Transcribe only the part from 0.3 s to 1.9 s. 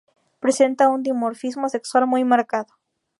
Presenta un dimorfismo